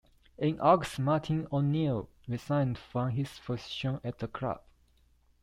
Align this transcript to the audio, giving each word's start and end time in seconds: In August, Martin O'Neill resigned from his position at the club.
In 0.39 0.59
August, 0.59 0.97
Martin 0.97 1.45
O'Neill 1.51 2.09
resigned 2.27 2.79
from 2.79 3.11
his 3.11 3.37
position 3.37 4.01
at 4.03 4.17
the 4.17 4.27
club. 4.27 4.61